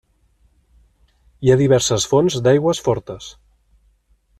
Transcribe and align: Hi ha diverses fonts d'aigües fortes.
Hi 1.43 1.51
ha 1.51 1.59
diverses 1.61 2.09
fonts 2.15 2.41
d'aigües 2.49 2.83
fortes. 2.89 3.33